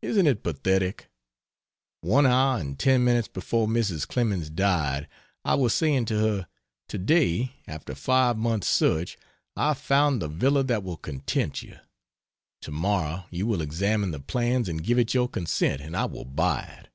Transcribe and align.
Isn't 0.00 0.28
it 0.28 0.44
pathetic? 0.44 1.10
One 2.02 2.24
hour 2.24 2.58
and 2.60 2.78
ten 2.78 3.02
minutes 3.02 3.26
before 3.26 3.66
Mrs. 3.66 4.06
Clemens 4.06 4.48
died 4.48 5.08
I 5.44 5.56
was 5.56 5.74
saying 5.74 6.04
to 6.04 6.20
her 6.20 6.46
"To 6.90 6.98
day, 6.98 7.56
after 7.66 7.96
five 7.96 8.36
months 8.38 8.68
search, 8.68 9.18
I've 9.56 9.78
found 9.78 10.22
the 10.22 10.28
villa 10.28 10.62
that 10.62 10.84
will 10.84 10.98
content 10.98 11.62
you: 11.62 11.80
to 12.60 12.70
morrow 12.70 13.24
you 13.28 13.48
will 13.48 13.60
examine 13.60 14.12
the 14.12 14.20
plans 14.20 14.68
and 14.68 14.84
give 14.84 15.00
it 15.00 15.14
your 15.14 15.26
consent 15.28 15.80
and 15.80 15.96
I 15.96 16.04
will 16.04 16.24
buy 16.24 16.62
it." 16.84 16.88